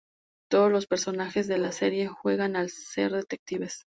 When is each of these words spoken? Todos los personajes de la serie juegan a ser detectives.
Todos 0.49 0.71
los 0.71 0.87
personajes 0.87 1.47
de 1.47 1.59
la 1.59 1.71
serie 1.71 2.07
juegan 2.07 2.55
a 2.55 2.67
ser 2.67 3.11
detectives. 3.11 3.83